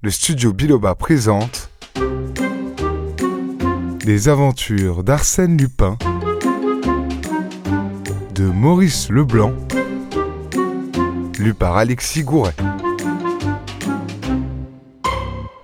[0.00, 1.70] le studio Biloba présente
[4.04, 5.98] Les aventures d'Arsène Lupin
[8.32, 9.52] de Maurice Leblanc,
[11.40, 12.54] lu par Alexis Gouret.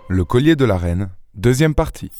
[0.08, 2.10] Le collier de la reine, deuxième partie.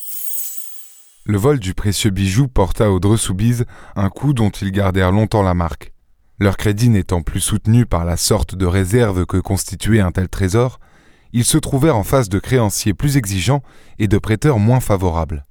[1.24, 3.64] Le vol du précieux bijou porta aux Dressoubise
[3.96, 5.92] un coup dont ils gardèrent longtemps la marque.
[6.38, 10.78] Leur crédit n'étant plus soutenu par la sorte de réserve que constituait un tel trésor,
[11.34, 13.62] ils se trouvèrent en face de créanciers plus exigeants
[13.98, 15.44] et de prêteurs moins favorables.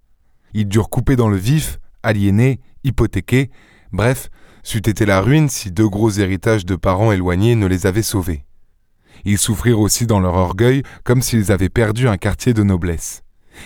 [0.54, 3.52] Ils durent couper dans le vif, aliéner, hypothéquer,
[3.92, 4.30] bref,
[4.64, 8.46] c'eût été la ruine si deux gros héritages de parents éloignés ne les avaient sauvés.
[9.26, 13.24] Ils souffrirent aussi dans leur orgueil comme s'ils avaient perdu un quartier de noblesse.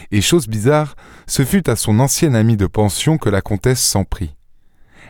[0.10, 0.96] Et chose bizarre,
[1.28, 4.36] ce fut à son ancienne amie de pension que la comtesse s'en prit.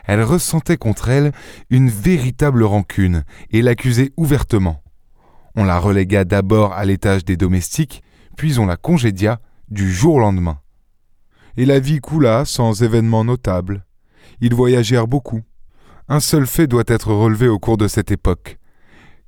[0.04, 1.32] Elle ressentait contre elle
[1.70, 4.82] une véritable rancune et l'accusait ouvertement.
[5.60, 8.04] On la relégua d'abord à l'étage des domestiques,
[8.36, 10.60] puis on la congédia du jour lendemain.
[11.56, 13.84] Et la vie coula sans événements notables.
[14.40, 15.42] Ils voyagèrent beaucoup.
[16.06, 18.58] Un seul fait doit être relevé au cours de cette époque.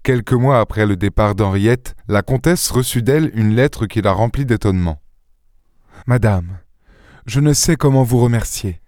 [0.05, 4.47] Quelques mois après le départ d'Henriette, la comtesse reçut d'elle une lettre qui la remplit
[4.47, 5.03] d'étonnement.
[6.06, 6.59] Madame,
[7.27, 8.81] je ne sais comment vous remercier.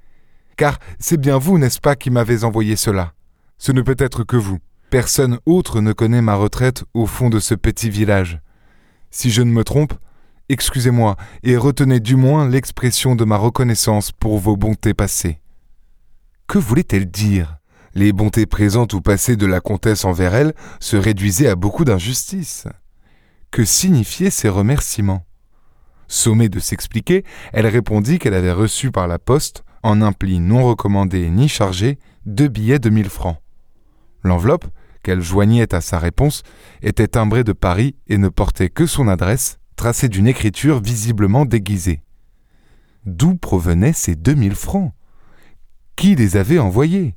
[0.57, 3.15] Car c'est bien vous, n'est-ce pas, qui m'avez envoyé cela.
[3.59, 4.61] Ce ne peut être que vous.
[4.93, 8.43] Personne autre ne connaît ma retraite au fond de ce petit village.
[9.11, 9.95] Si je ne me trompe,
[10.51, 15.41] excusez-moi et retenez du moins l'expression de ma reconnaissance pour vos bontés passées.
[16.47, 17.57] Que voulait-elle dire?
[17.95, 22.69] Les bontés présentes ou passées de la comtesse envers elle se réduisaient à beaucoup d'injustice.
[23.51, 25.25] Que signifiaient ces remerciements?
[26.07, 30.63] Sommée de s'expliquer, elle répondit qu'elle avait reçu par la poste, en un pli non
[30.65, 33.39] recommandé ni chargé, deux billets de mille francs.
[34.23, 34.67] L'enveloppe,
[35.03, 36.43] qu'elle joignait à sa réponse,
[36.83, 42.03] était timbrée de Paris et ne portait que son adresse, tracée d'une écriture visiblement déguisée.
[43.05, 44.93] D'où provenaient ces deux mille francs?
[45.97, 47.17] Qui les avait envoyés?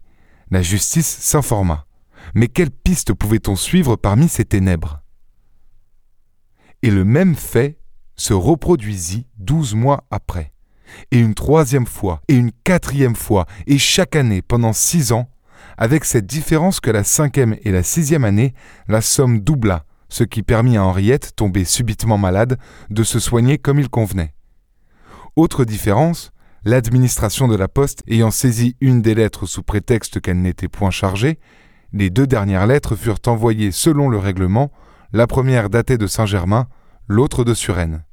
[0.51, 1.85] La justice s'informa.
[2.33, 5.01] Mais quelle piste pouvait-on suivre parmi ces ténèbres?
[6.81, 7.79] Et le même fait
[8.15, 10.53] se reproduisit douze mois après,
[11.11, 15.29] et une troisième fois, et une quatrième fois, et chaque année pendant six ans,
[15.77, 18.53] avec cette différence que la cinquième et la sixième année,
[18.87, 22.57] la somme doubla, ce qui permit à Henriette, tombée subitement malade,
[22.89, 24.33] de se soigner comme il convenait.
[25.35, 26.31] Autre différence,
[26.63, 31.39] l'administration de la poste ayant saisi une des lettres sous prétexte qu'elle n'était point chargée,
[31.93, 34.71] les deux dernières lettres furent envoyées selon le règlement,
[35.13, 36.67] la première datée de Saint-Germain,
[37.07, 38.03] l'autre de Suresnes.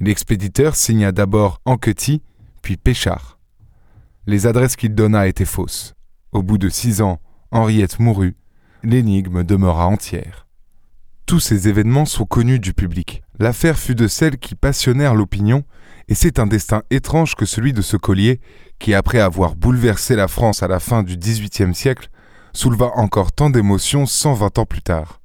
[0.00, 2.22] L'expéditeur signa d'abord Anquety,
[2.62, 3.38] puis Péchard.
[4.26, 5.95] Les adresses qu'il donna étaient fausses.
[6.32, 7.20] Au bout de six ans,
[7.50, 8.36] Henriette mourut.
[8.82, 10.46] L'énigme demeura entière.
[11.26, 13.22] Tous ces événements sont connus du public.
[13.38, 15.64] L'affaire fut de celles qui passionnèrent l'opinion,
[16.08, 18.40] et c'est un destin étrange que celui de ce collier,
[18.78, 22.10] qui, après avoir bouleversé la France à la fin du XVIIIe siècle,
[22.52, 25.20] souleva encore tant d'émotions cent vingt ans plus tard.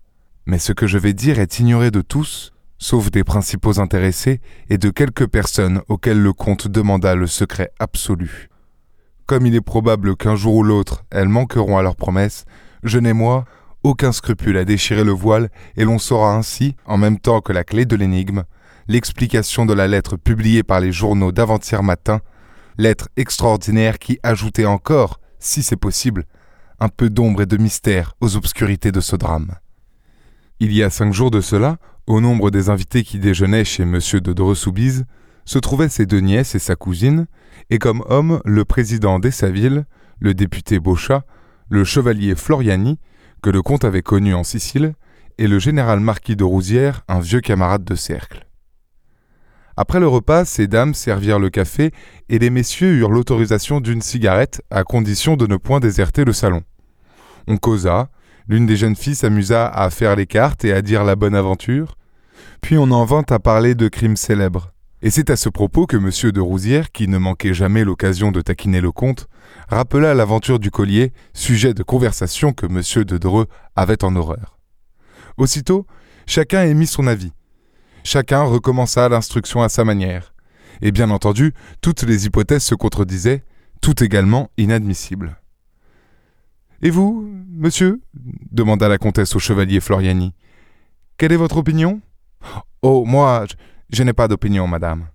[0.45, 4.77] Mais ce que je vais dire est ignoré de tous, sauf des principaux intéressés et
[4.77, 8.50] de quelques personnes auxquelles le comte demanda le secret absolu.
[9.31, 12.43] Comme il est probable qu'un jour ou l'autre elles manqueront à leurs promesses,
[12.83, 13.45] je n'ai moi
[13.81, 17.63] aucun scrupule à déchirer le voile et l'on saura ainsi, en même temps que la
[17.63, 18.43] clé de l'énigme,
[18.89, 22.19] l'explication de la lettre publiée par les journaux d'avant-hier matin,
[22.77, 26.25] lettre extraordinaire qui ajoutait encore, si c'est possible,
[26.81, 29.55] un peu d'ombre et de mystère aux obscurités de ce drame.
[30.59, 33.97] Il y a cinq jours de cela, au nombre des invités qui déjeunaient chez M.
[33.97, 35.05] de Dressoubise,
[35.45, 37.27] se trouvaient ses deux nièces et sa cousine,
[37.69, 39.85] et comme homme le président d'Essaville,
[40.19, 41.23] le député Beauchat,
[41.69, 42.99] le chevalier Floriani,
[43.41, 44.93] que le comte avait connu en Sicile,
[45.37, 48.47] et le général marquis de Rousières, un vieux camarade de cercle.
[49.77, 51.91] Après le repas, ces dames servirent le café
[52.29, 56.61] et les messieurs eurent l'autorisation d'une cigarette à condition de ne point déserter le salon.
[57.47, 58.09] On causa,
[58.47, 61.95] l'une des jeunes filles s'amusa à faire les cartes et à dire la bonne aventure,
[62.61, 64.71] puis on en vint à parler de crimes célèbres.
[65.03, 66.31] Et c'est à ce propos que M.
[66.31, 69.27] de Rousières, qui ne manquait jamais l'occasion de taquiner le comte,
[69.67, 73.03] rappela l'aventure du collier, sujet de conversation que M.
[73.03, 74.59] de Dreux avait en horreur.
[75.37, 75.87] Aussitôt,
[76.27, 77.33] chacun émit son avis.
[78.03, 80.33] Chacun recommença l'instruction à sa manière.
[80.83, 83.43] Et bien entendu, toutes les hypothèses se contredisaient,
[83.81, 85.37] tout également inadmissibles.
[86.83, 88.01] Et vous, monsieur?
[88.51, 90.33] demanda la comtesse au chevalier Floriani.
[91.17, 92.01] Quelle est votre opinion
[92.81, 93.45] Oh, moi,
[93.91, 95.07] je n'ai pas d'opinion, madame.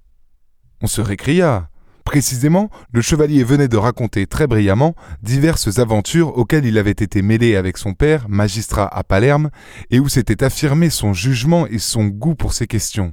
[0.83, 1.71] On se récria.
[2.05, 7.57] Précisément, le chevalier venait de raconter très brillamment diverses aventures auxquelles il avait été mêlé
[7.57, 9.51] avec son père, magistrat à Palerme,
[9.91, 13.13] et où s'était affirmé son jugement et son goût pour ces questions.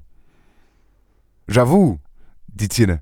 [1.48, 1.98] J'avoue,
[2.54, 3.01] dit-il,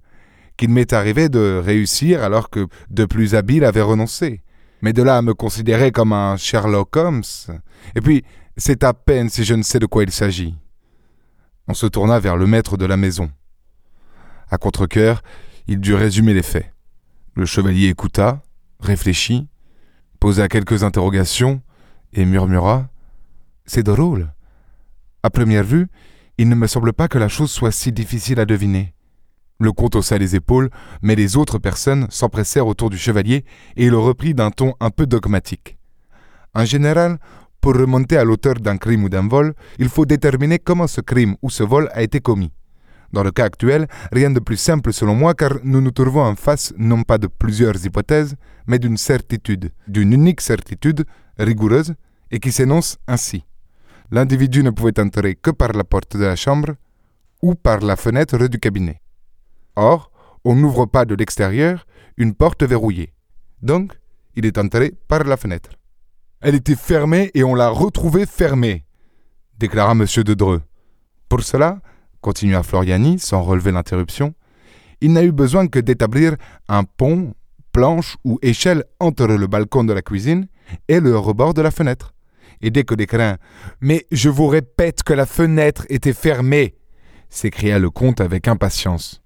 [0.56, 4.44] qu'il m'est arrivé de réussir alors que de plus habiles avaient renoncé.
[4.81, 7.24] Mais de là à me considérer comme un Sherlock Holmes.
[7.96, 8.24] Et puis,
[8.56, 10.56] c'est à peine si je ne sais de quoi il s'agit.
[11.72, 13.32] On se tourna vers le maître de la maison.
[14.50, 15.24] À contre-coeur,
[15.68, 16.70] il dut résumer les faits.
[17.34, 18.42] Le chevalier écouta,
[18.82, 19.48] réfléchit,
[20.20, 21.62] posa quelques interrogations
[22.12, 22.90] et murmura
[23.66, 24.34] C'est drôle.
[25.24, 25.88] À première vue,
[26.38, 28.94] il ne me semble pas que la chose soit si difficile à deviner.
[29.58, 30.72] Le comte haussa les épaules,
[31.02, 33.46] mais les autres personnes s'empressèrent autour du chevalier
[33.78, 35.78] et il reprit d'un ton un peu dogmatique.
[36.54, 37.18] En général,
[37.62, 41.36] pour remonter à l'auteur d'un crime ou d'un vol, il faut déterminer comment ce crime
[41.42, 42.52] ou ce vol a été commis.
[43.13, 46.36] Dans le cas actuel, rien de plus simple selon moi car nous nous trouvons en
[46.36, 48.36] face non pas de plusieurs hypothèses,
[48.68, 51.06] mais d'une certitude, d'une unique certitude,
[51.38, 51.94] rigoureuse,
[52.31, 53.46] et qui s'énonce ainsi.
[54.10, 56.75] L'individu ne pouvait entrer que par la porte de la chambre
[57.42, 59.02] ou par la fenêtre du cabinet.
[59.75, 60.12] Or,
[60.44, 61.86] on n'ouvre pas de l'extérieur
[62.18, 63.13] une porte verrouillée.
[63.62, 63.94] Donc,
[64.36, 65.72] il est entré par la fenêtre.
[66.42, 68.84] Elle était fermée et on l'a retrouvée fermée,
[69.60, 70.06] déclara M.
[70.24, 70.64] de Dreux.
[71.30, 71.82] Pour cela,
[72.20, 74.34] continua Floriani sans relever l'interruption,
[75.02, 76.36] il n'a eu besoin que d'établir
[76.68, 77.36] un pont,
[77.72, 80.48] planche ou échelle entre le balcon de la cuisine
[80.88, 82.16] et le rebord de la fenêtre.
[82.62, 83.38] Et dès que l'écrin
[83.80, 86.76] Mais je vous répète que la fenêtre était fermée
[87.30, 89.22] s'écria le comte avec impatience.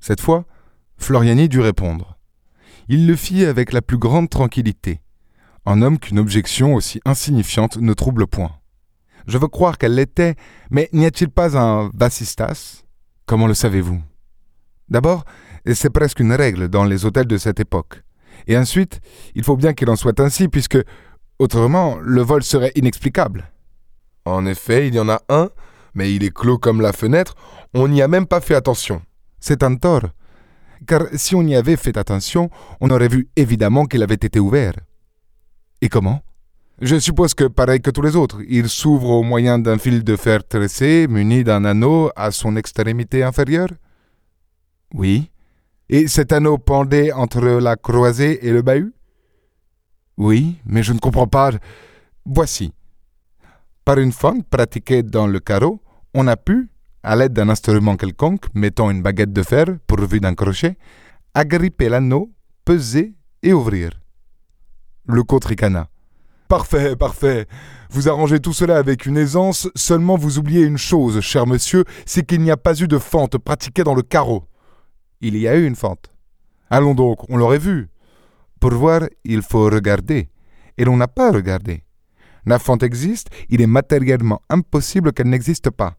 [0.00, 0.44] Cette fois,
[0.98, 2.18] Floriani dut répondre.
[2.88, 5.00] Il le fit avec la plus grande tranquillité
[5.68, 8.52] un homme qu'une objection aussi insignifiante ne trouble point.
[9.26, 10.34] Je veux croire qu'elle l'était,
[10.70, 12.84] mais n'y a-t-il pas un vasistas?
[13.26, 14.00] Comment le savez-vous?
[14.88, 15.26] D'abord,
[15.74, 18.02] c'est presque une règle dans les hôtels de cette époque.
[18.46, 19.00] Et ensuite,
[19.34, 20.78] il faut bien qu'il en soit ainsi, puisque,
[21.38, 23.50] autrement, le vol serait inexplicable.
[24.24, 25.50] En effet, il y en a un,
[25.92, 27.34] mais il est clos comme la fenêtre,
[27.74, 29.02] on n'y a même pas fait attention.
[29.38, 30.08] C'est un tort,
[30.86, 32.48] car si on y avait fait attention,
[32.80, 34.72] on aurait vu évidemment qu'il avait été ouvert.
[35.80, 36.22] Et comment?
[36.80, 40.16] Je suppose que pareil que tous les autres, il s'ouvre au moyen d'un fil de
[40.16, 43.70] fer tressé muni d'un anneau à son extrémité inférieure?
[44.94, 45.30] Oui.
[45.88, 48.92] Et cet anneau pendait entre la croisée et le bahut?
[50.16, 51.50] Oui, mais je ne comprends pas.
[52.24, 52.72] Voici.
[53.84, 55.80] Par une fente pratiquée dans le carreau,
[56.14, 56.68] on a pu,
[57.02, 60.76] à l'aide d'un instrument quelconque, mettant une baguette de fer pourvue d'un crochet,
[61.34, 62.30] agripper l'anneau,
[62.64, 63.92] peser et ouvrir.
[65.10, 65.88] Le comte ricana.
[66.48, 67.46] Parfait, parfait.
[67.88, 72.26] Vous arrangez tout cela avec une aisance, seulement vous oubliez une chose, cher monsieur, c'est
[72.26, 74.44] qu'il n'y a pas eu de fente pratiquée dans le carreau.
[75.22, 76.12] Il y a eu une fente.
[76.68, 77.88] Allons donc, on l'aurait vu.
[78.60, 80.28] Pour voir, il faut regarder.
[80.76, 81.84] Et l'on n'a pas regardé.
[82.44, 85.96] La fente existe, il est matériellement impossible qu'elle n'existe pas.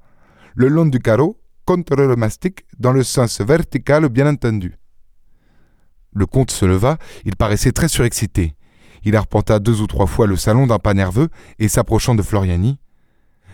[0.54, 4.76] Le long du carreau, contre le mastic, dans le sens vertical bien entendu.
[6.14, 8.54] Le comte se leva, il paraissait très surexcité.
[9.04, 12.80] Il arpenta deux ou trois fois le salon d'un pas nerveux et s'approchant de Floriani.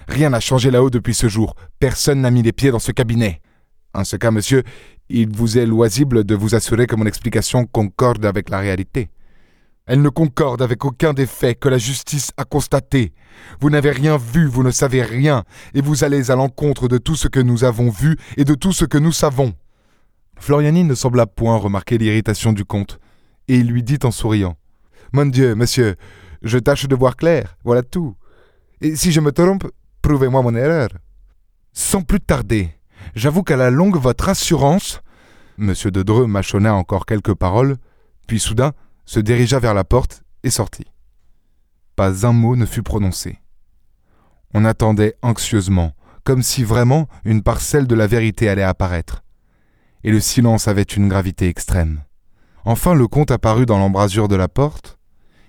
[0.07, 1.55] Rien n'a changé là-haut depuis ce jour.
[1.79, 3.41] Personne n'a mis les pieds dans ce cabinet.
[3.93, 4.63] En ce cas, monsieur,
[5.09, 9.09] il vous est loisible de vous assurer que mon explication concorde avec la réalité.
[9.87, 13.13] Elle ne concorde avec aucun des faits que la justice a constatés.
[13.59, 15.43] Vous n'avez rien vu, vous ne savez rien,
[15.75, 18.73] et vous allez à l'encontre de tout ce que nous avons vu et de tout
[18.73, 19.53] ce que nous savons.
[20.39, 22.99] Floriani ne sembla point remarquer l'irritation du comte,
[23.47, 24.57] et il lui dit en souriant.
[25.13, 25.95] Mon Dieu, monsieur,
[26.41, 28.15] je tâche de voir clair, voilà tout.
[28.81, 29.65] Et si je me trompe,
[30.01, 30.89] prouvez-moi mon erreur.
[31.73, 32.69] Sans plus tarder,
[33.15, 35.01] j'avoue qu'à la longue votre assurance.
[35.57, 37.77] Monsieur de Dreux mâchonna encore quelques paroles,
[38.27, 38.73] puis soudain
[39.05, 40.87] se dirigea vers la porte et sortit.
[41.95, 43.39] Pas un mot ne fut prononcé.
[44.53, 45.93] On attendait anxieusement,
[46.23, 49.23] comme si vraiment une parcelle de la vérité allait apparaître.
[50.03, 52.03] Et le silence avait une gravité extrême.
[52.65, 54.97] Enfin le comte apparut dans l'embrasure de la porte.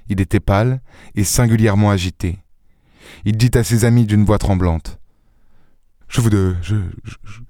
[0.09, 0.81] Il était pâle
[1.15, 2.39] et singulièrement agité.
[3.25, 5.01] Il dit à ses amis d'une voix tremblante
[6.09, 6.77] je vous, je,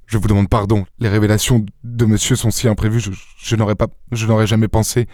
[0.06, 0.87] je, vous demande pardon.
[0.99, 5.06] Les révélations de monsieur sont si imprévues, je, je n'aurais pas, je n'aurais jamais pensé.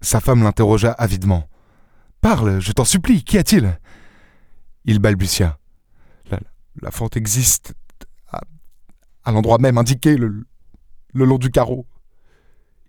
[0.00, 1.48] Sa femme l'interrogea avidement.
[2.20, 3.78] Parle, je t'en supplie, qu'y a-t-il?
[4.84, 5.58] Il balbutia.
[6.30, 6.40] La,
[6.80, 7.74] la fente existe
[8.28, 8.40] à,
[9.24, 10.44] à l'endroit même indiqué, le,
[11.14, 11.86] le long du carreau.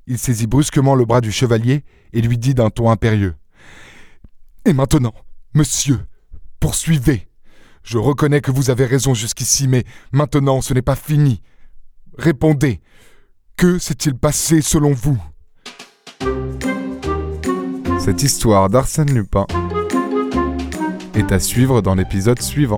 [0.07, 3.35] Il saisit brusquement le bras du chevalier et lui dit d'un ton impérieux.
[4.65, 5.13] Et maintenant,
[5.53, 5.99] monsieur,
[6.59, 7.27] poursuivez.
[7.83, 11.41] Je reconnais que vous avez raison jusqu'ici, mais maintenant ce n'est pas fini.
[12.17, 12.81] Répondez.
[13.55, 15.21] Que s'est-il passé selon vous?
[17.99, 19.45] Cette histoire d'Arsène Lupin
[21.13, 22.77] est à suivre dans l'épisode suivant.